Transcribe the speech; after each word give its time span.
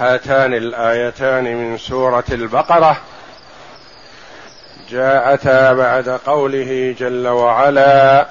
هاتان 0.00 0.54
الآيتان 0.54 1.44
من 1.44 1.78
سورة 1.78 2.24
البقرة 2.32 2.96
جاءتا 4.90 5.72
بعد 5.72 6.08
قوله 6.08 6.94
جل 6.98 7.28
وعلا 7.28 8.26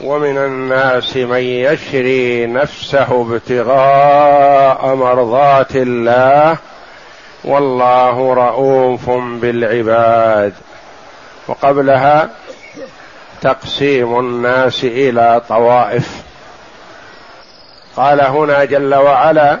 ومن 0.00 0.38
الناس 0.38 1.16
من 1.16 1.38
يشري 1.38 2.46
نفسه 2.46 3.22
ابتغاء 3.22 4.94
مرضات 4.94 5.76
الله 5.76 6.56
والله 7.44 8.34
رؤوف 8.34 9.10
بالعباد. 9.10 10.52
وقبلها 11.48 12.28
تقسيم 13.42 14.18
الناس 14.18 14.84
إلى 14.84 15.42
طوائف. 15.48 16.22
قال 17.96 18.20
هنا 18.20 18.64
جل 18.64 18.94
وعلا 18.94 19.60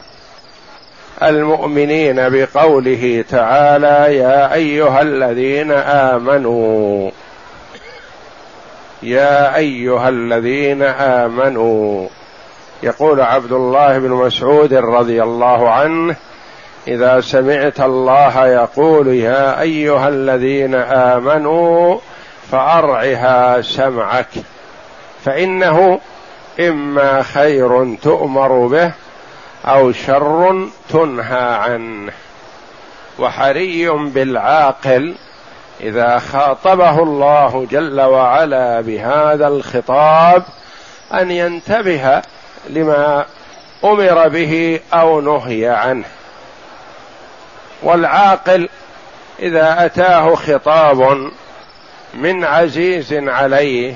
المؤمنين 1.23 2.29
بقوله 2.29 3.25
تعالى 3.29 4.17
يا 4.17 4.53
أيها 4.53 5.01
الذين 5.01 5.71
آمنوا 5.71 7.11
يا 9.03 9.55
أيها 9.55 10.09
الذين 10.09 10.81
آمنوا. 10.83 12.07
يقول 12.83 13.21
عبد 13.21 13.51
الله 13.51 13.99
بن 13.99 14.09
مسعود 14.09 14.73
رضي 14.73 15.23
الله 15.23 15.69
عنه 15.69 16.15
إذا 16.87 17.21
سمعت 17.21 17.79
الله 17.79 18.47
يقول 18.47 19.07
يا 19.07 19.61
أيها 19.61 20.07
الذين 20.07 20.75
آمنوا 20.75 21.97
فأرعها 22.51 23.61
سمعك 23.61 24.27
فإنه 25.25 25.99
إما 26.59 27.23
خير 27.23 27.95
تؤمر 27.95 28.67
به 28.67 28.91
أو 29.65 29.91
شر 29.91 30.67
تنهى 30.89 31.55
عنه 31.55 32.13
وحري 33.19 33.89
بالعاقل 33.89 35.15
إذا 35.81 36.19
خاطبه 36.19 37.03
الله 37.03 37.67
جل 37.71 38.01
وعلا 38.01 38.81
بهذا 38.81 39.47
الخطاب 39.47 40.43
أن 41.13 41.31
ينتبه 41.31 42.21
لما 42.69 43.25
أمر 43.83 44.27
به 44.27 44.79
أو 44.93 45.21
نهي 45.21 45.67
عنه. 45.67 46.05
والعاقل 47.83 48.69
إذا 49.39 49.85
أتاه 49.85 50.35
خطاب 50.35 51.31
من 52.13 52.43
عزيز 52.45 53.13
عليه 53.13 53.95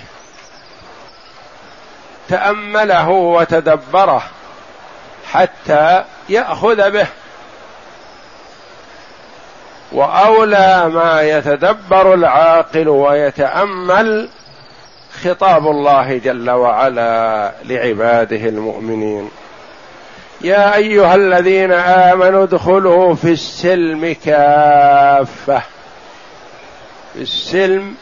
تأمله 2.29 3.09
وتدبره 3.09 4.23
حتى 5.35 6.03
يأخذ 6.29 6.91
به. 6.91 7.07
وأولى 9.91 10.89
ما 10.93 11.21
يتدبر 11.21 12.13
العاقل 12.13 12.89
ويتأمل 12.89 14.29
خطاب 15.23 15.67
الله 15.67 16.17
جل 16.17 16.49
وعلا 16.49 17.51
لعباده 17.63 18.49
المؤمنين. 18.49 19.29
يا 20.41 20.75
أيها 20.75 21.15
الذين 21.15 21.71
آمنوا 21.71 22.43
ادخلوا 22.43 23.15
في 23.15 23.31
السلم 23.31 24.15
كافة. 24.25 25.61
في 27.13 27.21
السلم 27.21 27.95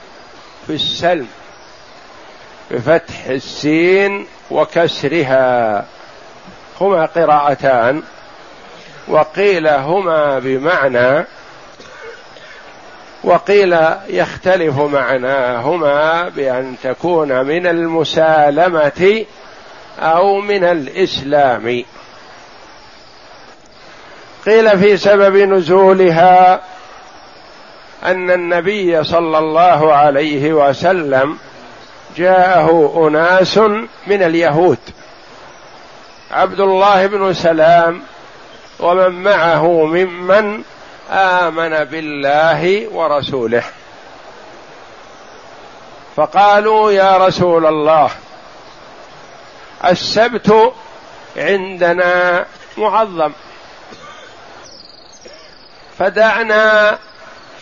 في 0.68 0.74
السلم. 0.74 1.28
بفتح 2.72 3.26
السين 3.26 4.28
وكسرها. 4.52 5.86
هما 6.84 7.06
قراءتان 7.06 8.04
وقيل 9.08 9.68
هما 9.68 10.40
بمعنى 10.40 11.26
وقيل 13.24 13.78
يختلف 14.08 14.80
معناهما 14.80 16.30
بأن 16.30 16.76
تكون 16.84 17.46
من 17.46 17.68
المسالمة 17.68 19.26
أو 20.00 20.40
من 20.40 20.64
الإسلام. 20.64 21.84
قيل 24.46 24.80
في 24.80 24.98
سبب 24.98 25.36
نزولها 25.36 26.62
أن 28.04 28.32
النبي 28.32 29.04
صلى 29.04 29.38
الله 29.38 29.94
عليه 29.94 30.54
وسلم 30.54 31.38
جاءه 32.18 33.08
أناس 33.08 33.58
من 34.08 34.24
اليهود. 34.24 34.80
عبد 36.34 36.60
الله 36.60 37.08
بن 37.08 37.34
سلام 37.34 38.02
ومن 38.80 39.24
معه 39.24 39.86
ممن 39.86 40.64
آمن 41.12 41.84
بالله 41.84 42.88
ورسوله. 42.92 43.64
فقالوا 46.16 46.92
يا 46.92 47.18
رسول 47.18 47.66
الله 47.66 48.10
السبت 49.86 50.74
عندنا 51.38 52.46
معظم. 52.78 53.32
فدعنا 56.00 56.98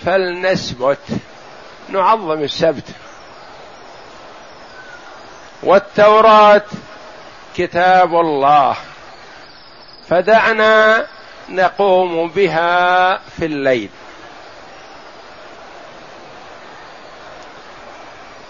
فلنسبت 0.06 1.06
نعظم 1.90 2.44
السبت. 2.44 2.88
والتوراة 5.64 6.62
كتاب 7.58 8.16
الله. 8.16 8.76
فدعنا 10.10 11.06
نقوم 11.50 12.28
بها 12.28 13.18
في 13.18 13.46
الليل. 13.46 13.90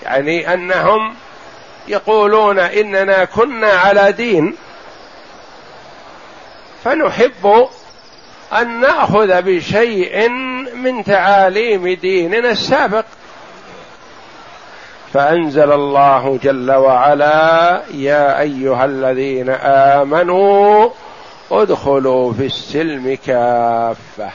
يعني 0.04 0.54
أنهم 0.54 1.16
يقولون 1.88 2.60
إننا 2.60 3.26
كنا 3.26 3.72
على 3.72 4.12
دين. 4.12 4.56
فنحب 6.84 7.70
أن 8.54 8.80
نأخذ 8.82 9.42
بشيء 9.42 10.30
من 10.76 11.04
تعاليم 11.04 11.94
ديننا 11.94 12.50
السابق. 12.50 13.06
فأنزل 15.14 15.72
الله 15.72 16.40
جل 16.44 16.72
وعلا 16.72 17.82
يا 17.94 18.40
أيها 18.40 18.86
الذين 18.86 19.50
آمنوا 20.00 20.90
ادخلوا 21.52 22.34
في 22.34 22.46
السلم 22.46 23.18
كافة. 23.26 24.32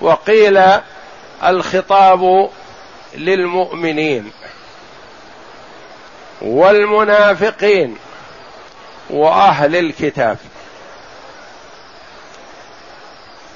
وقيل 0.00 0.62
الخطاب 1.44 2.50
للمؤمنين 3.14 4.32
والمنافقين 6.42 7.96
وأهل 9.10 9.76
الكتاب. 9.76 10.36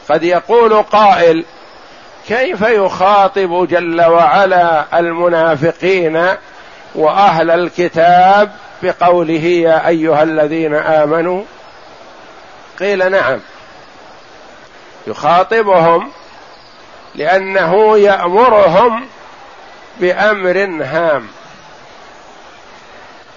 قد 0.08 0.22
يقول 0.22 0.82
قائل 0.82 1.44
كيف 2.28 2.60
يخاطب 2.62 3.68
جل 3.70 4.02
وعلا 4.02 4.98
المنافقين 4.98 6.26
وأهل 6.94 7.50
الكتاب 7.50 8.52
بقوله 8.82 9.44
يا 9.44 9.88
أيها 9.88 10.22
الذين 10.22 10.74
آمنوا؟ 10.74 11.42
قيل 12.80 13.10
نعم. 13.10 13.40
يخاطبهم 15.06 16.10
لأنه 17.14 17.98
يأمرهم 17.98 19.06
بأمر 20.00 20.58
هام. 20.82 21.28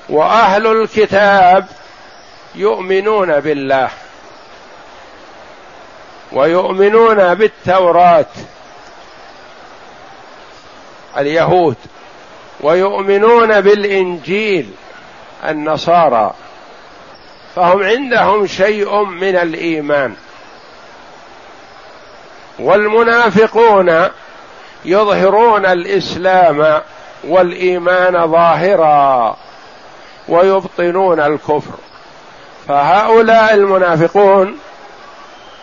وأهل 0.10 0.68
الكتاب 0.68 1.68
يؤمنون 2.56 3.40
بالله. 3.40 3.90
ويؤمنون 6.32 7.34
بالتوراة. 7.34 8.26
اليهود 11.18 11.76
ويؤمنون 12.62 13.62
بالإنجيل 13.62 14.70
النصارى 15.46 16.34
فهم 17.56 17.84
عندهم 17.84 18.48
شيء 18.48 19.04
من 19.04 19.36
الإيمان. 19.36 20.16
والمنافقون 22.60 24.08
يظهرون 24.86 25.66
الإسلام 25.66 26.82
والإيمان 27.24 28.28
ظاهرا 28.32 29.38
ويبطنون 30.28 31.20
الكفر. 31.20 31.74
فهؤلاء 32.68 33.54
المنافقون 33.54 34.58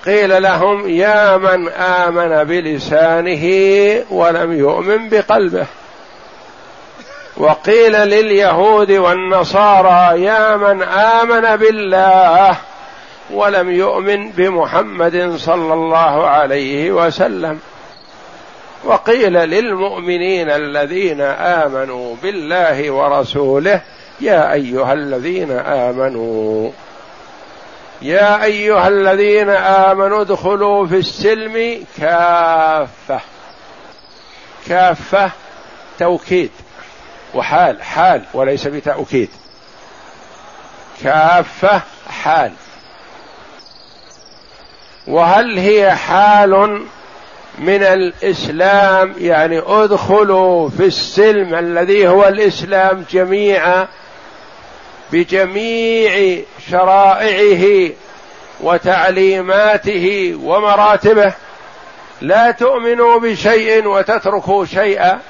قيل 0.07 0.43
لهم 0.43 0.89
يا 0.89 1.37
من 1.37 1.69
آمن 1.69 2.45
بلسانه 2.45 3.45
ولم 4.11 4.59
يؤمن 4.59 5.09
بقلبه. 5.09 5.67
وقيل 7.37 7.93
لليهود 7.93 8.91
والنصارى 8.93 10.23
يا 10.23 10.57
من 10.57 10.83
آمن 10.83 11.57
بالله 11.57 12.57
ولم 13.31 13.71
يؤمن 13.71 14.31
بمحمد 14.31 15.37
صلى 15.37 15.75
الله 15.75 16.27
عليه 16.27 16.93
وسلم. 16.93 17.59
وقيل 18.85 19.33
للمؤمنين 19.33 20.51
الذين 20.51 21.21
آمنوا 21.21 22.17
بالله 22.23 22.91
ورسوله 22.91 23.81
يا 24.21 24.53
أيها 24.53 24.93
الذين 24.93 25.51
آمنوا 25.51 26.71
يا 28.05 28.45
أيها 28.45 28.89
الذين 28.89 29.51
آمنوا 29.51 30.21
ادخلوا 30.21 30.87
في 30.87 30.97
السلم 30.97 31.85
كافة. 31.99 33.21
كافة 34.69 35.31
توكيد. 35.99 36.51
وحال 37.35 37.83
حال 37.83 38.23
وليس 38.35 38.67
بتأكيد. 38.67 39.29
كافة 41.03 41.83
حال. 42.09 42.53
وهل 45.07 45.59
هي 45.59 45.95
حال 45.95 46.83
من 47.59 47.83
الإسلام؟ 47.83 49.15
يعني 49.19 49.59
ادخلوا 49.67 50.69
في 50.69 50.85
السلم 50.85 51.55
الذي 51.55 52.09
هو 52.09 52.29
الإسلام 52.29 53.05
جميعا 53.11 53.89
بجميع 55.13 56.43
شرائعه 56.71 57.93
وتعليماته 58.61 60.35
ومراتبه. 60.43 61.33
لا 62.21 62.51
تؤمنوا 62.51 63.19
بشيء 63.19 63.87
وتتركوا 63.87 64.65
شيئا. 64.65 65.21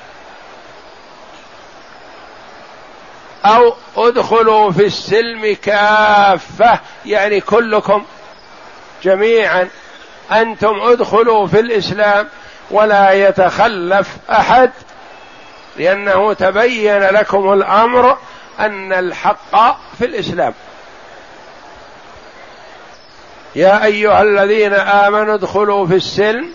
أو 3.45 3.75
ادخلوا 3.97 4.71
في 4.71 4.85
السلم 4.85 5.57
كافة. 5.63 6.81
يعني 7.07 7.41
كلكم 7.41 8.05
جميعا 9.03 9.69
أنتم 10.33 10.81
ادخلوا 10.81 11.47
في 11.47 11.61
الإسلام 11.61 12.29
ولا 12.71 13.13
يتخلف 13.13 14.09
أحد. 14.31 14.71
لأنه 15.77 16.33
تبين 16.33 16.99
لكم 16.99 17.53
الأمر 17.53 18.19
أن 18.61 18.93
الحق 18.93 19.79
في 19.99 20.05
الإسلام. 20.05 20.55
يا 23.57 23.85
أيها 23.85 24.23
الذين 24.23 24.75
آمنوا 24.75 25.35
ادخلوا 25.35 25.87
في 25.87 25.95
السلم 25.95 26.49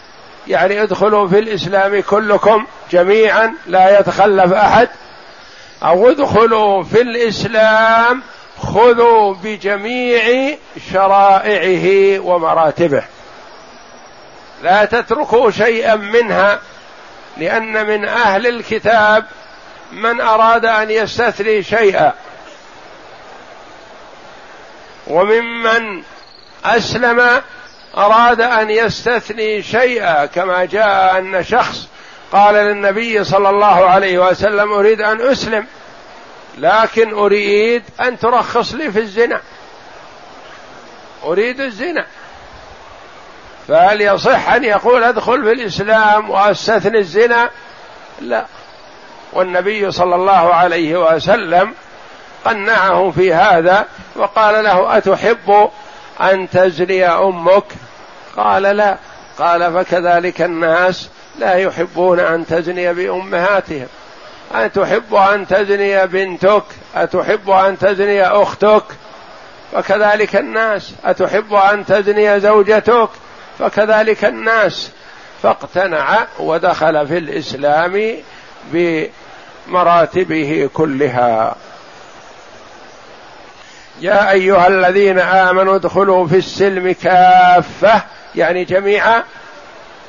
يعني 0.47 0.83
ادخلوا 0.83 1.27
في 1.27 1.39
الإسلام 1.39 2.01
كلكم 2.01 2.65
جميعا 2.91 3.53
لا 3.67 3.99
يتخلف 3.99 4.53
أحد. 4.53 4.89
أو 5.83 6.09
ادخلوا 6.09 6.83
في 6.83 7.01
الإسلام 7.01 8.21
خذوا 8.61 9.33
بجميع 9.43 10.55
شرائعه 10.91 12.19
ومراتبه. 12.19 13.03
لا 14.63 14.85
تتركوا 14.85 15.51
شيئا 15.51 15.95
منها 15.95 16.59
لأن 17.37 17.87
من 17.87 18.05
أهل 18.05 18.47
الكتاب 18.47 19.25
من 19.91 20.21
أراد 20.21 20.65
أن 20.65 20.91
يستثني 20.91 21.63
شيئا 21.63 22.13
وممن 25.07 26.03
أسلم 26.65 27.41
أراد 27.97 28.41
أن 28.41 28.69
يستثني 28.69 29.63
شيئا 29.63 30.25
كما 30.25 30.65
جاء 30.65 31.17
أن 31.17 31.43
شخص 31.43 31.87
قال 32.31 32.55
للنبي 32.55 33.23
صلى 33.23 33.49
الله 33.49 33.89
عليه 33.89 34.29
وسلم 34.29 34.71
أريد 34.71 35.01
أن 35.01 35.21
أسلم 35.21 35.65
لكن 36.57 37.13
أريد 37.13 37.83
أن 38.01 38.19
ترخص 38.19 38.73
لي 38.73 38.91
في 38.91 38.99
الزنا. 38.99 39.41
أريد 41.23 41.61
الزنا. 41.61 42.05
فهل 43.67 44.01
يصح 44.01 44.49
أن 44.49 44.63
يقول 44.63 45.03
أدخل 45.03 45.43
في 45.43 45.51
الإسلام 45.51 46.29
وأستثني 46.29 46.97
الزنا؟ 46.97 47.49
لا. 48.21 48.45
والنبي 49.33 49.91
صلى 49.91 50.15
الله 50.15 50.53
عليه 50.53 51.15
وسلم 51.15 51.73
قنعه 52.45 53.11
في 53.11 53.33
هذا 53.33 53.85
وقال 54.15 54.63
له 54.63 54.97
أتحب 54.97 55.69
أن 56.21 56.49
تزني 56.49 57.05
أمك؟ 57.05 57.63
قال 58.37 58.63
لا. 58.63 58.97
قال 59.39 59.73
فكذلك 59.73 60.41
الناس 60.41 61.09
لا 61.39 61.53
يحبون 61.53 62.19
أن 62.19 62.45
تزني 62.47 62.93
بأمهاتهم. 62.93 63.87
أتحب 64.53 65.15
أن 65.15 65.47
تزني 65.47 66.07
بنتك؟ 66.07 66.63
أتحب 66.95 67.49
أن 67.49 67.77
تزني 67.77 68.23
أختك؟ 68.27 68.83
فكذلك 69.73 70.35
الناس. 70.35 70.93
أتحب 71.05 71.53
أن 71.53 71.85
تزني 71.85 72.39
زوجتك؟ 72.39 73.09
فكذلك 73.59 74.25
الناس. 74.25 74.91
فاقتنع 75.43 76.27
ودخل 76.39 77.07
في 77.07 77.17
الإسلام 77.17 78.15
بمراتبه 78.73 80.69
كلها. 80.73 81.55
يا 84.01 84.31
أيها 84.31 84.67
الذين 84.67 85.19
آمنوا 85.19 85.75
ادخلوا 85.75 86.27
في 86.27 86.35
السلم 86.35 86.91
كافة 86.91 88.01
يعني 88.35 88.65
جميعا 88.65 89.23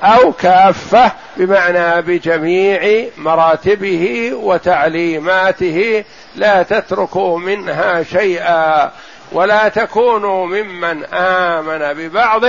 أو 0.02 0.33
كافة 0.33 1.12
بمعنى 1.37 2.02
بجميع 2.02 3.07
مراتبه 3.16 4.33
وتعليماته 4.35 6.04
لا 6.37 6.62
تتركوا 6.62 7.38
منها 7.38 8.02
شيئا 8.02 8.90
ولا 9.33 9.69
تكونوا 9.69 10.47
ممن 10.47 11.04
آمن 11.14 11.92
ببعض 11.92 12.42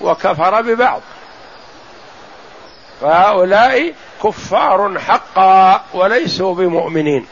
وكفر 0.00 0.62
ببعض. 0.62 1.00
فهؤلاء 3.00 3.92
كفار 4.24 4.98
حقا 4.98 5.80
وليسوا 5.94 6.54
بمؤمنين. 6.54 7.26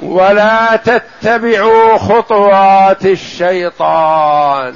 ولا 0.00 0.76
تتبعوا 0.76 1.98
خطوات 1.98 3.06
الشيطان. 3.06 4.74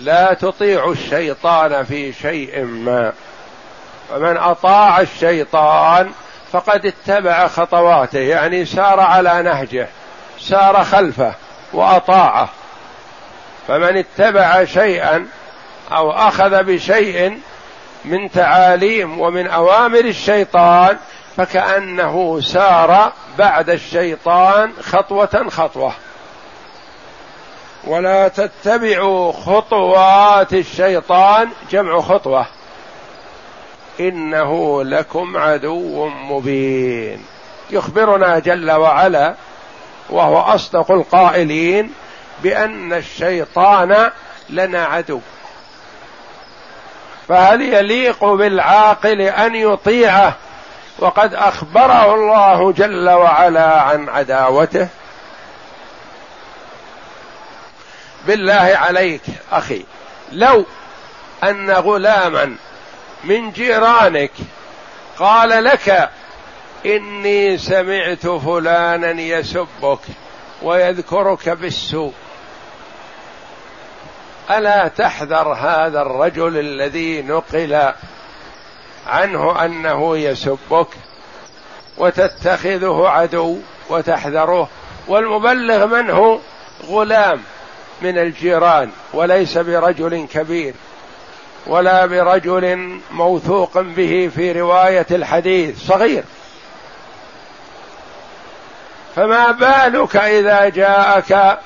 لا 0.00 0.34
تطيعوا 0.34 0.92
الشيطان 0.92 1.84
في 1.84 2.12
شيء 2.12 2.64
ما. 2.64 3.12
فمن 4.10 4.36
أطاع 4.36 5.00
الشيطان 5.00 6.10
فقد 6.52 6.86
اتبع 6.86 7.48
خطواته 7.48 8.18
يعني 8.18 8.64
سار 8.64 9.00
على 9.00 9.42
نهجه 9.42 9.88
سار 10.40 10.84
خلفه 10.84 11.34
وأطاعه. 11.72 12.48
فمن 13.68 13.96
اتبع 13.96 14.64
شيئا 14.64 15.26
أو 15.92 16.12
أخذ 16.12 16.62
بشيء 16.62 17.40
من 18.04 18.30
تعاليم 18.30 19.20
ومن 19.20 19.46
أوامر 19.46 19.98
الشيطان 19.98 20.96
فكأنه 21.36 22.40
سار 22.40 23.12
بعد 23.38 23.70
الشيطان 23.70 24.72
خطوة 24.80 25.48
خطوة. 25.48 25.92
ولا 27.84 28.28
تتبعوا 28.28 29.32
خطوات 29.32 30.52
الشيطان 30.52 31.48
جمع 31.70 32.00
خطوة. 32.00 32.46
إنه 34.00 34.82
لكم 34.84 35.36
عدو 35.36 36.08
مبين. 36.08 37.24
يخبرنا 37.70 38.38
جل 38.38 38.70
وعلا 38.70 39.34
وهو 40.10 40.38
أصدق 40.38 40.90
القائلين 40.90 41.92
بأن 42.42 42.92
الشيطان 42.92 44.10
لنا 44.50 44.84
عدو. 44.84 45.20
فهل 47.32 47.62
يليق 47.62 48.24
بالعاقل 48.24 49.20
أن 49.20 49.54
يطيعه؟ 49.54 50.36
وقد 50.98 51.34
أخبره 51.34 52.14
الله 52.14 52.72
جل 52.72 53.10
وعلا 53.10 53.80
عن 53.80 54.08
عداوته. 54.08 54.88
بالله 58.26 58.76
عليك 58.76 59.22
أخي 59.52 59.84
لو 60.32 60.64
أن 61.44 61.70
غلاما 61.70 62.56
من 63.24 63.50
جيرانك 63.50 64.32
قال 65.18 65.64
لك 65.64 66.10
إني 66.86 67.58
سمعت 67.58 68.26
فلانا 68.26 69.20
يسبك 69.20 70.00
ويذكرك 70.62 71.48
بالسوء 71.48 72.12
ألا 74.58 74.88
تحذر 74.88 75.52
هذا 75.52 76.02
الرجل 76.02 76.58
الذي 76.58 77.22
نقل 77.22 77.92
عنه 79.06 79.64
أنه 79.64 80.18
يسبك 80.18 80.86
وتتخذه 81.98 83.08
عدو 83.08 83.58
وتحذره 83.88 84.68
والمبلغ 85.08 85.86
منه 85.86 86.40
غلام 86.86 87.42
من 88.02 88.18
الجيران 88.18 88.90
وليس 89.12 89.58
برجل 89.58 90.26
كبير 90.32 90.74
ولا 91.66 92.06
برجل 92.06 92.98
موثوق 93.10 93.78
به 93.78 94.30
في 94.34 94.52
رواية 94.52 95.06
الحديث 95.10 95.86
صغير. 95.86 96.24
فما 99.16 99.50
بالك 99.50 100.16
إذا 100.16 100.68
جاءك 100.68 101.58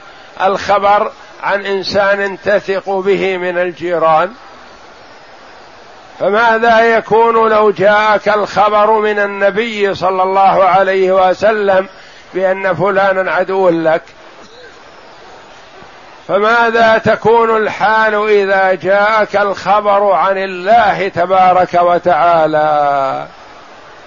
الخبر 0.42 1.12
عن 1.42 1.66
إنسان 1.66 2.38
تثق 2.44 2.90
به 2.90 3.36
من 3.36 3.58
الجيران 3.58 4.32
فماذا 6.20 6.80
يكون 6.80 7.50
لو 7.50 7.70
جاءك 7.70 8.28
الخبر 8.28 8.92
من 8.92 9.18
النبي 9.18 9.94
صلى 9.94 10.22
الله 10.22 10.64
عليه 10.64 11.12
وسلم 11.12 11.86
بأن 12.34 12.74
فلانا 12.74 13.32
عدو 13.32 13.68
لك؟ 13.68 14.02
فماذا 16.28 16.98
تكون 16.98 17.56
الحال 17.56 18.28
إذا 18.28 18.74
جاءك 18.74 19.36
الخبر 19.36 20.12
عن 20.12 20.38
الله 20.38 21.08
تبارك 21.08 21.74
وتعالى؟ 21.74 23.26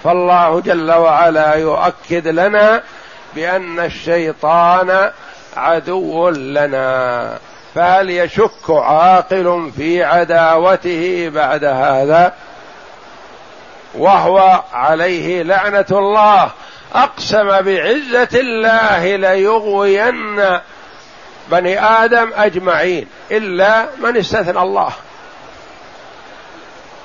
فالله 0.04 0.62
جل 0.62 0.92
وعلا 0.92 1.56
يؤكد 1.56 2.28
لنا 2.28 2.82
بأن 3.36 3.80
الشيطان 3.80 5.12
عدو 5.58 6.30
لنا 6.30 7.38
فهل 7.76 8.10
يشك 8.10 8.70
عاقل 8.70 9.72
في 9.78 10.04
عداوته 10.04 11.30
بعد 11.34 11.64
هذا؟ 11.64 12.34
وهو 13.94 14.64
عليه 14.74 15.44
لعنة 15.44 15.86
الله. 15.92 16.52
أقسم 16.96 17.62
بعزة 17.62 18.40
الله 18.40 19.16
ليغوين 19.16 20.42
بني 21.52 21.86
آدم 21.86 22.32
أجمعين 22.36 23.08
إلا 23.32 23.86
من 23.98 24.18
استثنى 24.18 24.62
الله. 24.62 24.92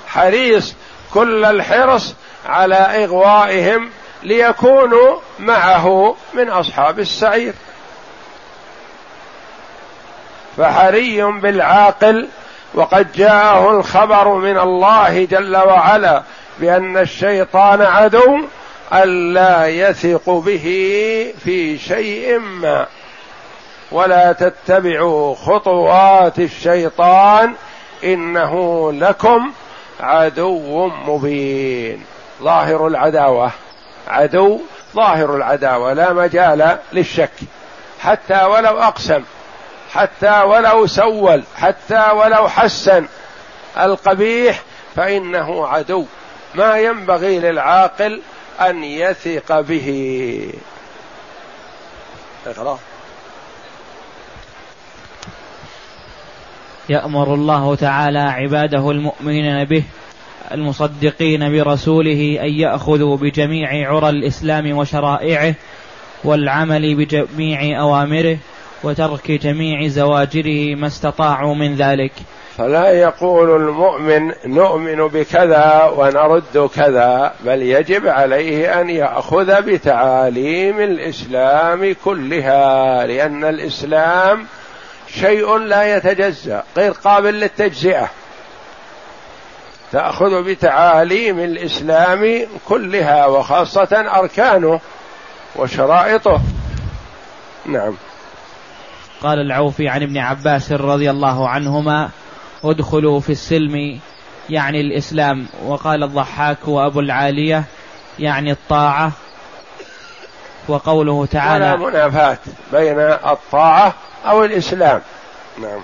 حريص 0.06 0.74
كل 1.14 1.44
الحرص 1.44 2.14
على 2.46 2.74
إغوائهم 2.74 3.90
ليكونوا 4.22 5.18
معه 5.38 6.16
من 6.34 6.50
أصحاب 6.50 6.98
السعير. 6.98 7.54
فحري 10.56 11.22
بالعاقل 11.22 12.28
وقد 12.74 13.12
جاءه 13.12 13.70
الخبر 13.70 14.34
من 14.34 14.58
الله 14.58 15.24
جل 15.24 15.56
وعلا 15.56 16.22
بأن 16.58 16.96
الشيطان 16.96 17.82
عدو 17.82 18.38
ألا 18.92 19.66
يثق 19.66 20.30
به 20.30 20.64
في 21.44 21.78
شيء 21.78 22.38
ما. 22.38 22.86
ولا 23.92 24.32
تتبعوا 24.32 25.34
خطوات 25.34 26.38
الشيطان 26.38 27.54
إنه 28.04 28.92
لكم 28.92 29.52
عدو 30.00 30.86
مبين. 30.86 32.04
ظاهر 32.42 32.86
العداوة. 32.86 33.50
عدو 34.08 34.60
ظاهر 34.94 35.36
العداوة. 35.36 35.92
لا 35.92 36.12
مجال 36.12 36.78
للشك. 36.92 37.32
حتى 38.00 38.44
ولو 38.44 38.78
أقسم. 38.78 39.22
حتى 39.94 40.42
ولو 40.42 40.86
سول 40.86 41.42
حتى 41.56 42.10
ولو 42.14 42.48
حسن 42.48 43.06
القبيح 43.80 44.62
فإنه 44.96 45.66
عدو. 45.66 46.04
ما 46.54 46.78
ينبغي 46.78 47.38
للعاقل 47.38 48.22
أن 48.60 48.84
يثق 48.84 49.60
به. 49.60 50.48
اقرأ. 52.46 52.78
يأمر 56.88 57.34
الله 57.34 57.74
تعالى 57.74 58.18
عباده 58.18 58.90
المؤمنين 58.90 59.64
به 59.64 59.84
المصدقين 60.52 61.52
برسوله 61.52 62.38
أن 62.42 62.52
يأخذوا 62.54 63.16
بجميع 63.16 63.88
عرى 63.90 64.08
الإسلام 64.08 64.76
وشرائعه 64.76 65.54
والعمل 66.24 66.94
بجميع 66.94 67.80
أوامره 67.80 68.38
وترك 68.84 69.30
جميع 69.30 69.88
زواجره 69.88 70.74
ما 70.74 70.86
استطاعوا 70.86 71.54
من 71.54 71.74
ذلك. 71.76 72.12
فلا 72.58 72.90
يقول 72.90 73.62
المؤمن 73.62 74.32
نؤمن 74.46 75.08
بكذا 75.08 75.92
ونرد 75.96 76.70
كذا 76.74 77.34
بل 77.44 77.62
يجب 77.62 78.06
عليه 78.06 78.80
أن 78.80 78.90
يأخذ 78.90 79.62
بتعاليم 79.62 80.80
الإسلام 80.80 81.94
كلها 82.04 83.06
لأن 83.06 83.44
الإسلام 83.44 84.46
شيء 85.20 85.56
لا 85.56 85.96
يتجزأ 85.96 86.62
غير 86.76 86.92
قابل 86.92 87.34
للتجزئة. 87.34 88.08
تأخذ 89.92 90.42
بتعاليم 90.42 91.38
الإسلام 91.38 92.46
كلها 92.68 93.26
وخاصة 93.26 94.04
أركانه 94.18 94.80
وشرائطه. 95.56 96.40
نعم. 97.66 97.94
قال 99.24 99.40
العوفي 99.40 99.88
عن 99.88 100.02
ابن 100.02 100.18
عباس 100.18 100.72
رضي 100.72 101.10
الله 101.10 101.48
عنهما 101.48 102.10
ادخلوا 102.64 103.20
في 103.20 103.32
السلم 103.32 103.98
يعني 104.50 104.80
الإسلام. 104.80 105.46
وقال 105.64 106.02
الضحاك 106.02 106.68
وأبو 106.68 107.00
العالية 107.00 107.64
يعني 108.18 108.50
الطاعة. 108.50 109.12
وقوله 110.68 111.26
تعالى 111.26 111.72
ولا 111.72 111.90
منافاة 111.90 112.38
بين 112.72 112.98
الطاعة 113.00 113.94
أو 114.26 114.44
الإسلام. 114.44 115.00
نعم. 115.62 115.80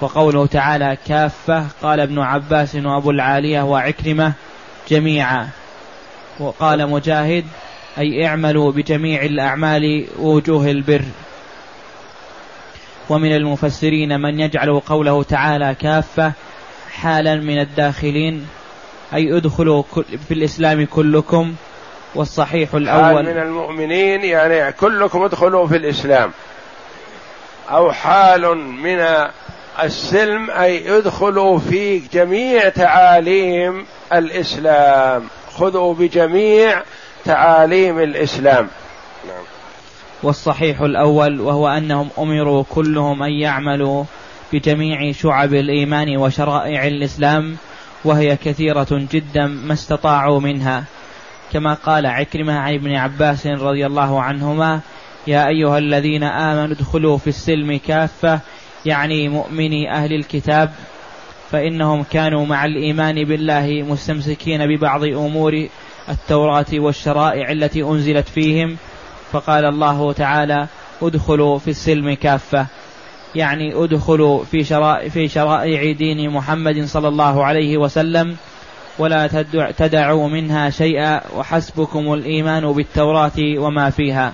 وقوله 0.00 0.46
تعالى 0.46 0.96
كافة 1.06 1.66
قال 1.82 2.00
ابن 2.00 2.18
عباس 2.18 2.74
وأبو 2.74 3.10
العالية 3.10 3.62
وعكرمة 3.62 4.32
جميعا. 4.88 5.48
وقال 6.40 6.90
مجاهد 6.90 7.44
أي 7.98 8.26
اعملوا 8.26 8.72
بجميع 8.72 9.22
الأعمال 9.22 10.06
ووجوه 10.18 10.70
البر. 10.70 11.04
ومن 13.10 13.36
المفسرين 13.36 14.20
من 14.20 14.40
يجعل 14.40 14.80
قوله 14.80 15.22
تعالى 15.22 15.76
كافة 15.80 16.32
حالا 16.92 17.34
من 17.34 17.60
الداخلين 17.60 18.46
أي 19.14 19.36
ادخلوا 19.36 19.82
في 20.28 20.34
الإسلام 20.34 20.86
كلكم 20.86 21.54
والصحيح 22.14 22.74
الأول. 22.74 23.22
من 23.22 23.38
المؤمنين 23.38 24.24
يعني 24.24 24.72
كلكم 24.72 25.22
ادخلوا 25.22 25.66
في 25.66 25.76
الإسلام. 25.76 26.32
أو 27.70 27.92
حال 27.92 28.56
من 28.56 29.06
السلم 29.82 30.50
أي 30.50 30.98
ادخلوا 30.98 31.58
في 31.58 31.98
جميع 31.98 32.68
تعاليم 32.68 33.86
الإسلام. 34.12 35.28
خذوا 35.54 35.94
بجميع 35.94 36.82
تعاليم 37.24 37.98
الإسلام. 37.98 38.68
نعم. 39.28 39.44
والصحيح 40.22 40.80
الأول 40.80 41.40
وهو 41.40 41.68
أنهم 41.68 42.08
أمروا 42.18 42.64
كلهم 42.68 43.22
أن 43.22 43.32
يعملوا 43.32 44.04
بجميع 44.52 45.12
شعب 45.12 45.54
الإيمان 45.54 46.16
وشرائع 46.16 46.86
الإسلام 46.86 47.56
وهي 48.04 48.36
كثيرة 48.36 48.88
جدا 49.12 49.46
ما 49.46 49.72
استطاعوا 49.72 50.40
منها. 50.40 50.84
كما 51.52 51.74
قال 51.74 52.06
عكرمة 52.06 52.58
عن 52.58 52.74
ابن 52.74 52.94
عباس 52.94 53.46
رضي 53.46 53.86
الله 53.86 54.22
عنهما 54.22 54.80
يا 55.26 55.48
أيها 55.48 55.78
الذين 55.78 56.22
آمنوا 56.22 56.74
ادخلوا 56.74 57.18
في 57.18 57.26
السلم 57.26 57.80
كافة 57.86 58.40
يعني 58.86 59.28
مؤمني 59.28 59.92
أهل 59.92 60.12
الكتاب 60.12 60.70
فإنهم 61.50 62.02
كانوا 62.02 62.46
مع 62.46 62.64
الإيمان 62.64 63.24
بالله 63.24 63.84
مستمسكين 63.88 64.66
ببعض 64.66 65.04
أمور 65.04 65.68
التوراة 66.08 66.66
والشرائع 66.72 67.50
التي 67.50 67.82
أنزلت 67.82 68.28
فيهم 68.28 68.76
فقال 69.32 69.64
الله 69.64 70.12
تعالى 70.12 70.66
ادخلوا 71.02 71.58
في 71.58 71.70
السلم 71.70 72.14
كافة. 72.14 72.66
يعني 73.34 73.84
ادخلوا 73.84 74.44
في 74.44 74.64
شرائع, 74.64 75.08
في 75.08 75.28
شرائع 75.28 75.92
دين 75.92 76.30
محمد 76.30 76.84
صلى 76.84 77.08
الله 77.08 77.44
عليه 77.44 77.76
وسلم 77.76 78.36
ولا 78.98 79.26
تدعوا 79.78 80.28
منها 80.28 80.70
شيئا 80.70 81.20
وحسبكم 81.36 82.12
الإيمان 82.12 82.72
بالتوراة 82.72 83.38
وما 83.38 83.90
فيها. 83.90 84.32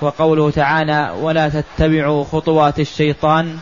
وقوله 0.00 0.50
تعالى 0.50 1.14
ولا 1.20 1.48
تتبعوا 1.48 2.24
خطوات 2.24 2.80
الشيطان 2.80 3.58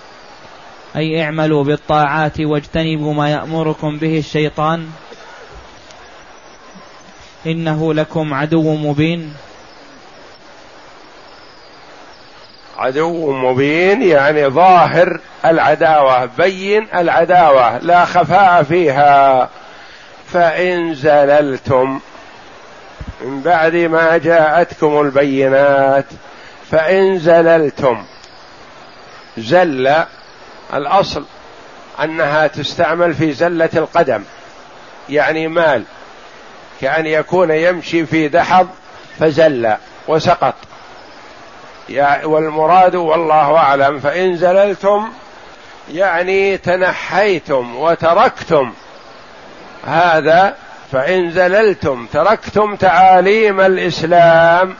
أي 0.96 1.22
اعملوا 1.22 1.64
بالطاعات 1.64 2.40
واجتنبوا 2.40 3.14
ما 3.14 3.30
يأمركم 3.30 3.98
به 3.98 4.18
الشيطان 4.18 4.86
إنه 7.46 7.94
لكم 7.94 8.34
عدو 8.34 8.74
مبين. 8.74 9.34
عدو 12.78 13.32
مبين 13.32 14.02
يعني 14.02 14.46
ظاهر 14.46 15.20
العداوة 15.44 16.24
بين 16.24 16.86
العداوة 16.94 17.78
لا 17.78 18.04
خفاء 18.04 18.62
فيها. 18.62 19.48
فإن 20.32 20.94
زللتم 20.94 22.00
من 23.20 23.40
بعد 23.40 23.74
ما 23.74 24.16
جاءتكم 24.16 25.00
البينات 25.00 26.04
فإن 26.70 27.18
زللتم 27.18 28.04
زل 29.38 29.94
الأصل 30.74 31.24
أنها 32.02 32.46
تستعمل 32.46 33.14
في 33.14 33.32
زلة 33.32 33.70
القدم 33.74 34.22
يعني 35.08 35.48
مال 35.48 35.82
كأن 36.80 37.06
يكون 37.06 37.50
يمشي 37.50 38.06
في 38.06 38.28
دحض 38.28 38.68
فزل 39.18 39.74
وسقط. 40.08 40.54
والمراد 42.24 42.94
والله 42.94 43.56
أعلم 43.56 44.00
فإن 44.00 44.36
زللتم 44.36 45.08
يعني 45.92 46.58
تنحيتم 46.58 47.76
وتركتم. 47.76 48.72
هذا 49.86 50.54
فإن 50.92 51.30
زللتم 51.30 52.06
تركتم 52.12 52.76
تعاليم 52.76 53.60
الإسلام 53.60 54.74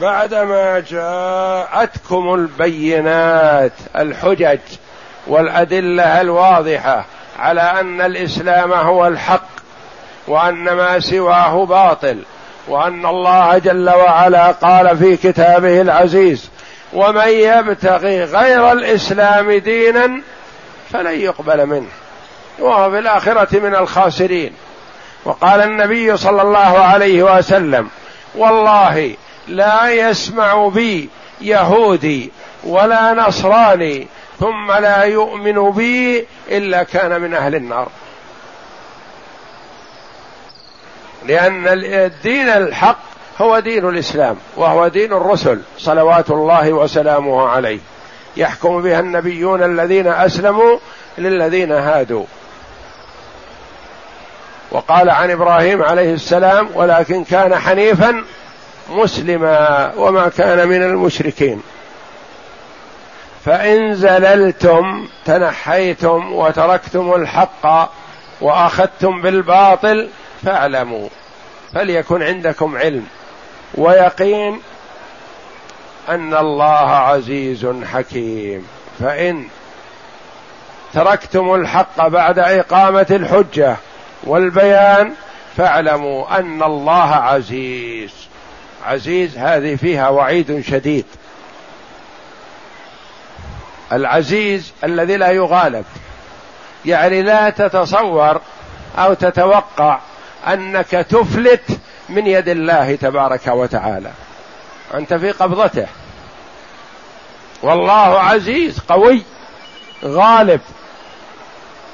بعدما 0.00 0.80
جاءتكم 0.80 2.34
البينات 2.34 3.72
الحجج 3.96 4.58
والأدلة 5.26 6.20
الواضحة 6.20 7.04
على 7.38 7.60
أن 7.60 8.00
الإسلام 8.00 8.72
هو 8.72 9.06
الحق 9.06 9.48
وأن 10.28 10.72
ما 10.72 11.00
سواه 11.00 11.66
باطل. 11.66 12.22
وأن 12.68 13.06
الله 13.06 13.58
جل 13.58 13.90
وعلا 13.90 14.46
قال 14.50 14.98
في 14.98 15.16
كتابه 15.16 15.80
العزيز 15.80 16.50
ومن 16.92 17.28
يبتغي 17.28 18.24
غير 18.24 18.72
الإسلام 18.72 19.52
دينا 19.52 20.20
فلن 20.92 21.20
يقبل 21.20 21.66
منه 21.66 21.88
وهو 22.58 22.90
في 22.90 22.98
الآخرة 22.98 23.58
من 23.58 23.74
الخاسرين. 23.74 24.52
وقال 25.24 25.60
النبي 25.60 26.16
صلى 26.16 26.42
الله 26.42 26.78
عليه 26.78 27.38
وسلم 27.38 27.88
والله 28.34 29.14
لا 29.48 29.90
يسمع 29.90 30.68
بي 30.68 31.08
يهودي 31.40 32.32
ولا 32.64 33.14
نصراني 33.14 34.06
ثم 34.40 34.72
لا 34.72 35.02
يؤمن 35.02 35.70
بي 35.70 36.26
إلا 36.50 36.82
كان 36.82 37.20
من 37.20 37.34
أهل 37.34 37.54
النار. 37.54 37.88
لأن 41.26 41.68
الدين 41.68 42.48
الحق 42.48 42.98
هو 43.40 43.58
دين 43.58 43.88
الإسلام 43.88 44.36
وهو 44.56 44.88
دين 44.88 45.12
الرسل 45.12 45.60
صلوات 45.78 46.30
الله 46.30 46.72
وسلامه 46.72 47.48
عليه. 47.48 47.78
يحكم 48.36 48.82
بها 48.82 49.00
النبيون 49.00 49.62
الذين 49.62 50.06
أسلموا 50.06 50.78
للذين 51.18 51.72
هادوا. 51.72 52.24
وقال 54.70 55.10
عن 55.10 55.30
إبراهيم 55.30 55.82
عليه 55.82 56.14
السلام 56.14 56.68
ولكن 56.74 57.24
كان 57.24 57.54
حنيفا 57.56 58.24
مسلما 58.90 59.92
وما 59.96 60.28
كان 60.28 60.68
من 60.68 60.82
المشركين. 60.82 61.62
فإن 63.44 63.94
زللتم 63.94 65.08
تنحيتم 65.24 66.32
وتركتم 66.32 67.14
الحق 67.14 67.90
وأخذتم 68.40 69.22
بالباطل 69.22 70.08
فاعلموا 70.44 71.08
فليكن 71.74 72.22
عندكم 72.22 72.76
علم. 72.76 73.06
ويقين 73.74 74.60
أن 76.08 76.34
الله 76.34 76.90
عزيز 76.90 77.66
حكيم. 77.92 78.66
فإن 79.00 79.48
تركتم 80.94 81.54
الحق 81.54 82.08
بعد 82.08 82.38
إقامة 82.38 83.06
الحجة 83.10 83.76
والبيان 84.24 85.12
فاعلموا 85.56 86.38
أن 86.38 86.62
الله 86.62 87.14
عزيز. 87.14 88.12
عزيز 88.86 89.38
هذه 89.38 89.76
فيها 89.76 90.08
وعيد 90.08 90.60
شديد. 90.60 91.06
العزيز 93.92 94.72
الذي 94.84 95.16
لا 95.16 95.30
يغالب. 95.30 95.84
يعني 96.86 97.22
لا 97.22 97.50
تتصور 97.50 98.40
أو 98.98 99.14
تتوقع 99.14 99.98
أنك 100.46 100.90
تفلت 100.90 101.80
من 102.08 102.26
يد 102.26 102.48
الله 102.48 102.94
تبارك 102.94 103.46
وتعالى. 103.46 104.10
أنت 104.94 105.14
في 105.14 105.30
قبضته. 105.30 105.86
والله 107.62 108.20
عزيز 108.20 108.78
قوي 108.78 109.22
غالب. 110.04 110.60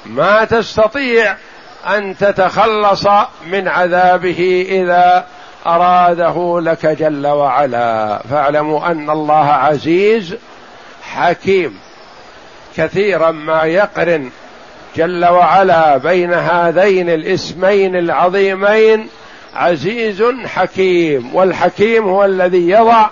ما 0.05 0.43
تستطيع 0.43 1.35
أن 1.87 2.17
تتخلص 2.17 3.07
من 3.47 3.67
عذابه 3.67 4.65
إذا 4.69 5.27
أراده 5.67 6.59
لك 6.61 6.85
جل 6.85 7.27
وعلا. 7.27 8.21
فاعلموا 8.29 8.91
أن 8.91 9.09
الله 9.09 9.47
عزيز 9.47 10.35
حكيم. 11.03 11.79
كثيرا 12.77 13.31
ما 13.31 13.63
يقرن 13.63 14.31
جل 14.95 15.25
وعلا 15.25 15.97
بين 15.97 16.33
هذين 16.33 17.09
الاسمين 17.09 17.95
العظيمين 17.95 19.09
عزيز 19.55 20.23
حكيم 20.45 21.35
والحكيم 21.35 22.03
هو 22.03 22.25
الذي 22.25 22.69
يضع 22.69 23.09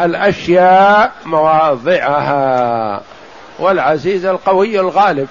الأشياء 0.00 1.12
مواضعها 1.24 3.02
والعزيز 3.58 4.24
القوي 4.26 4.80
الغالب. 4.80 5.28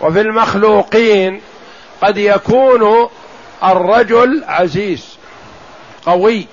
وفي 0.00 0.20
المخلوقين 0.20 1.40
قد 2.02 2.16
يكون 2.16 3.08
الرجل 3.64 4.44
عزيز 4.46 5.18
قوي 6.06 6.46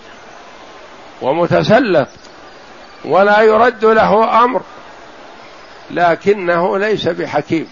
ومتسلط 1.21 2.07
ولا 3.05 3.41
يرد 3.41 3.85
له 3.85 4.43
أمر. 4.43 4.61
لكنه 5.91 6.77
ليس 6.77 7.07
بحكيم. 7.07 7.67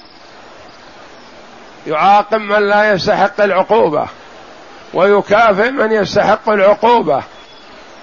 يعاقب 1.88 2.42
من 2.42 2.70
لا 2.70 2.94
يستحق 2.94 3.42
العقوبة 3.42 4.08
ويكافئ 4.94 5.72
من 5.72 5.92
يستحق 5.92 6.50
العقوبة 6.50 7.24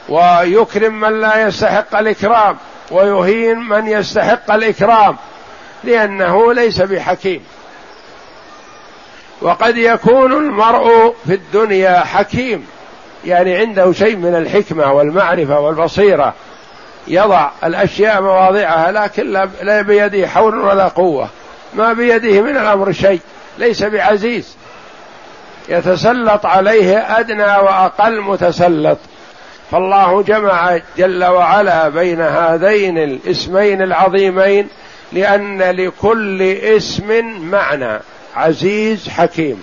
ويكرم 0.08 1.00
من 1.00 1.20
لا 1.20 1.42
يستحق 1.42 1.96
الإكرام 1.96 2.56
ويهين 2.90 3.58
من 3.58 3.88
يستحق 3.88 4.50
الإكرام 4.50 5.16
لأنه 5.84 6.52
ليس 6.52 6.82
بحكيم. 6.82 7.44
وقد 9.42 9.76
يكون 9.76 10.32
المرء 10.32 11.14
في 11.26 11.34
الدنيا 11.34 12.00
حكيم 12.00 12.66
يعني 13.24 13.56
عنده 13.56 13.92
شيء 13.92 14.16
من 14.16 14.34
الحكمة 14.34 14.92
والمعرفة 14.92 15.60
والبصيرة. 15.60 16.34
يضع 17.08 17.50
الأشياء 17.64 18.22
مواضعها 18.22 18.92
لكن 18.92 19.32
لا 19.62 19.82
بيده 19.82 20.28
حول 20.28 20.58
ولا 20.58 20.88
قوة. 20.88 21.28
ما 21.74 21.92
بيده 21.92 22.40
من 22.42 22.56
الأمر 22.56 22.92
شيء 22.92 23.20
ليس 23.58 23.82
بعزيز. 23.82 24.56
يتسلط 25.68 26.46
عليه 26.46 26.98
أدنى 27.18 27.42
وأقل 27.44 28.20
متسلط. 28.20 28.98
فالله 29.70 30.22
جمع 30.22 30.78
جل 30.98 31.24
وعلا 31.24 31.88
بين 31.88 32.20
هذين 32.20 32.98
الاسمين 32.98 33.82
العظيمين 33.82 34.68
لأن 35.12 35.62
لكل 35.62 36.42
اسم 36.42 37.38
معنى 37.50 38.00
عزيز 38.36 39.08
حكيم. 39.08 39.62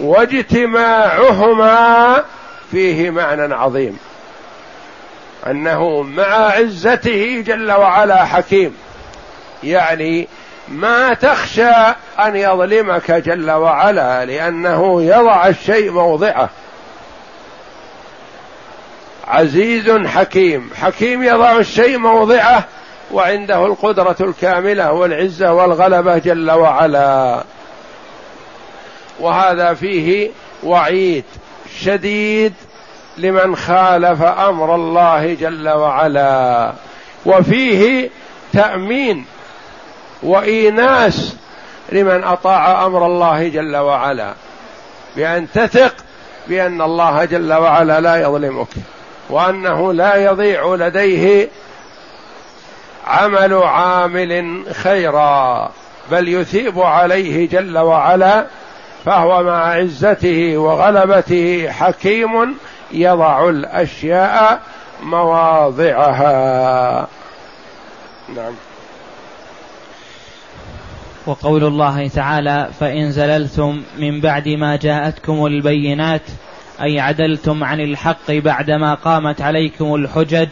واجتماعهما 0.00 1.64
فيه 2.70 3.10
معنى 3.10 3.54
عظيم. 3.54 3.98
أنه 5.46 6.02
مع 6.02 6.50
عزته 6.50 7.42
جل 7.46 7.72
وعلا 7.72 8.24
حكيم. 8.24 8.76
يعني 9.64 10.28
ما 10.68 11.14
تخشى 11.14 11.70
أن 12.18 12.36
يظلمك 12.36 13.10
جل 13.10 13.50
وعلا 13.50 14.24
لأنه 14.24 15.02
يضع 15.02 15.46
الشيء 15.46 15.90
موضعه. 15.90 16.50
عزيز 19.28 19.90
حكيم. 19.90 20.70
حكيم 20.80 21.22
يضع 21.22 21.56
الشيء 21.58 21.98
موضعه 21.98 22.64
وعنده 23.12 23.66
القدرة 23.66 24.16
الكاملة 24.20 24.92
والعزة 24.92 25.52
والغلبة 25.52 26.18
جل 26.18 26.50
وعلا. 26.50 27.44
وهذا 29.20 29.74
فيه 29.74 30.30
وعيد 30.62 31.24
شديد 31.80 32.54
لمن 33.18 33.56
خالف 33.56 34.22
أمر 34.22 34.74
الله 34.74 35.34
جل 35.34 35.68
وعلا. 35.68 36.72
وفيه 37.26 38.10
تأمين 38.52 39.24
وإيناس 40.22 41.36
لمن 41.92 42.24
أطاع 42.24 42.86
أمر 42.86 43.06
الله 43.06 43.48
جل 43.48 43.76
وعلا. 43.76 44.34
بأن 45.16 45.46
تثق 45.54 45.94
بأن 46.48 46.82
الله 46.82 47.24
جل 47.24 47.52
وعلا 47.52 48.00
لا 48.00 48.16
يظلمك 48.16 48.68
وأنه 49.30 49.92
لا 49.92 50.16
يضيع 50.16 50.74
لديه 50.74 51.48
عمل 53.06 53.54
عامل 53.54 54.62
خيرا 54.74 55.70
بل 56.10 56.28
يثيب 56.28 56.80
عليه 56.80 57.48
جل 57.48 57.78
وعلا 57.78 58.46
فهو 59.04 59.42
مع 59.42 59.72
عزته 59.72 60.56
وغلبته 60.56 61.70
حكيم 61.70 62.56
يضع 62.92 63.48
الأشياء 63.48 64.62
مواضعها. 65.02 66.26
نعم. 68.36 68.54
وقول 71.26 71.64
الله 71.64 72.08
تعالى 72.08 72.68
فإن 72.80 73.12
زللتم 73.12 73.82
من 73.98 74.20
بعد 74.20 74.48
ما 74.48 74.76
جاءتكم 74.76 75.46
البينات 75.46 76.22
أي 76.82 77.00
عدلتم 77.00 77.64
عن 77.64 77.80
الحق 77.80 78.30
بعدما 78.30 78.94
قامت 78.94 79.40
عليكم 79.40 79.94
الحجج 79.94 80.48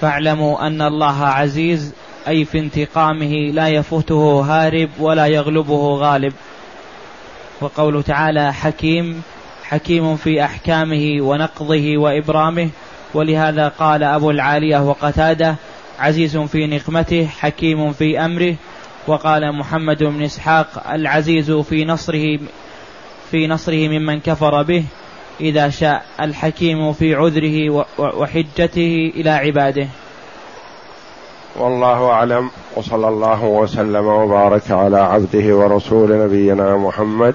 فاعلموا 0.00 0.66
أن 0.66 0.82
الله 0.82 1.24
عزيز 1.24 1.94
أي 2.28 2.44
في 2.44 2.58
انتقامه 2.58 3.50
لا 3.52 3.68
يفوته 3.68 4.40
هارب 4.40 4.90
ولا 4.98 5.26
يغلبه 5.26 5.96
غالب. 5.96 6.32
وقوله 7.60 8.02
تعالى 8.02 8.52
حكيم 8.52 9.22
حكيم 9.70 10.16
في 10.16 10.44
أحكامه 10.44 11.16
ونقضه 11.20 11.98
وإبرامه. 11.98 12.68
ولهذا 13.14 13.68
قال 13.68 14.02
أبو 14.02 14.30
العالية 14.30 14.88
وقتاده 14.88 15.56
عزيز 15.98 16.36
في 16.36 16.66
نقمته 16.66 17.26
حكيم 17.26 17.92
في 17.92 18.18
أمره. 18.24 18.54
وقال 19.06 19.58
محمد 19.58 20.04
بن 20.04 20.22
إسحاق 20.22 20.90
العزيز 20.92 21.50
في 21.50 21.84
نصره 21.84 22.38
في 23.30 23.46
نصره 23.46 23.88
ممن 23.88 24.20
كفر 24.20 24.62
به 24.62 24.84
إذا 25.40 25.68
شاء 25.68 26.04
الحكيم 26.20 26.92
في 26.92 27.14
عذره 27.14 27.86
وحجته 27.98 29.12
إلى 29.16 29.30
عباده. 29.30 29.88
والله 31.56 32.10
أعلم 32.10 32.50
وصلى 32.76 33.08
الله 33.08 33.44
وسلم 33.44 34.06
وبارك 34.06 34.70
على 34.70 34.98
عبده 34.98 35.56
ورسول 35.56 36.24
نبينا 36.24 36.76
محمد 36.76 37.34